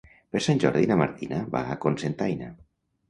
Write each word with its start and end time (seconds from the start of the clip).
Per 0.35 0.39
Sant 0.45 0.61
Jordi 0.63 0.87
na 0.91 0.97
Martina 1.03 1.43
va 1.57 1.61
a 1.75 1.77
Cocentaina. 1.85 2.49